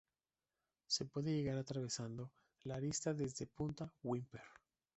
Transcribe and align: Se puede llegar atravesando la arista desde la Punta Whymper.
Se 0.87 1.05
puede 1.05 1.31
llegar 1.31 1.59
atravesando 1.59 2.31
la 2.63 2.73
arista 2.77 3.13
desde 3.13 3.45
la 3.45 3.51
Punta 3.53 3.93
Whymper. 4.01 4.41